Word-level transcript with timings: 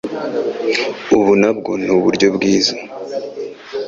Ubu 1.17 1.31
nabwo 1.41 1.71
ni 1.83 1.89
uburyo 1.95 2.27
bwiza 2.35 2.73